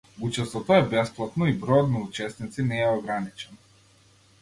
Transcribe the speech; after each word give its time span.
Учеството 0.27 0.75
е 0.77 0.85
бесплатно 0.93 1.51
и 1.53 1.53
бројот 1.65 1.93
на 1.93 2.03
учесници 2.09 2.69
не 2.73 2.83
е 2.83 2.91
ограничен. 2.99 3.65